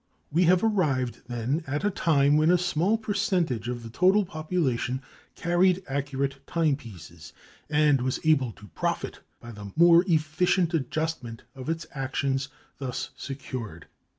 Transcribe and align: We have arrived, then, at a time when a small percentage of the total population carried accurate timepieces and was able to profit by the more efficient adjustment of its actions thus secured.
We 0.31 0.45
have 0.45 0.63
arrived, 0.63 1.21
then, 1.27 1.63
at 1.67 1.83
a 1.83 1.91
time 1.91 2.35
when 2.35 2.49
a 2.49 2.57
small 2.57 2.97
percentage 2.97 3.67
of 3.67 3.83
the 3.83 3.89
total 3.91 4.25
population 4.25 4.99
carried 5.35 5.83
accurate 5.87 6.39
timepieces 6.47 7.33
and 7.69 8.01
was 8.01 8.19
able 8.23 8.51
to 8.53 8.69
profit 8.69 9.19
by 9.39 9.51
the 9.51 9.71
more 9.75 10.03
efficient 10.07 10.73
adjustment 10.73 11.43
of 11.53 11.69
its 11.69 11.85
actions 11.91 12.49
thus 12.79 13.11
secured. 13.15 13.85